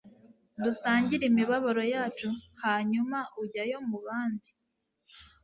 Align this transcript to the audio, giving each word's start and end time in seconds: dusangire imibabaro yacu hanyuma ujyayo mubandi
dusangire 0.63 1.23
imibabaro 1.27 1.83
yacu 1.93 2.29
hanyuma 2.63 3.17
ujyayo 3.41 3.77
mubandi 3.89 4.49